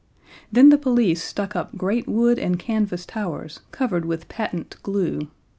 Then 0.51 0.69
the 0.69 0.79
police 0.79 1.21
stuck 1.23 1.55
up 1.55 1.77
great 1.77 2.07
wood 2.07 2.39
and 2.39 2.57
canvas 2.57 3.05
towers 3.05 3.59
covered 3.71 4.03
with 4.05 4.27
patent 4.29 4.77
glue. 4.81 5.27